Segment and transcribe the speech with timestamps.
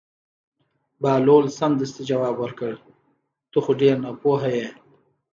[1.01, 2.73] بهلول سمدستي ځواب ورکړ:
[3.51, 4.67] ته خو ډېر ناپوهه یې.